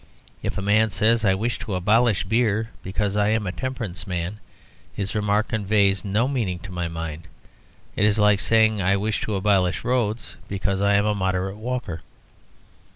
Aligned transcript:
If 0.41 0.57
a 0.57 0.63
man 0.63 0.89
says, 0.89 1.23
"I 1.23 1.35
wish 1.35 1.59
to 1.59 1.75
abolish 1.75 2.23
beer 2.23 2.71
because 2.81 3.15
I 3.15 3.27
am 3.27 3.45
a 3.45 3.51
temperance 3.51 4.07
man," 4.07 4.39
his 4.91 5.13
remark 5.13 5.49
conveys 5.49 6.03
no 6.03 6.27
meaning 6.27 6.57
to 6.61 6.71
my 6.73 6.87
mind. 6.87 7.27
It 7.95 8.03
is 8.05 8.17
like 8.17 8.39
saying, 8.39 8.81
"I 8.81 8.97
wish 8.97 9.21
to 9.21 9.35
abolish 9.35 9.83
roads 9.83 10.37
because 10.47 10.81
I 10.81 10.95
am 10.95 11.05
a 11.05 11.13
moderate 11.13 11.57
walker." 11.57 12.01